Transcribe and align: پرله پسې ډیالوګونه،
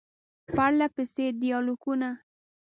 پرله 0.53 0.87
پسې 0.95 1.25
ډیالوګونه، 1.39 2.09